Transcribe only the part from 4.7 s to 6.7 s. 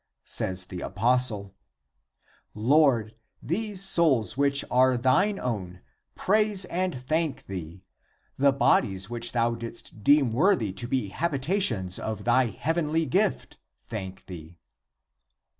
are thine own, praise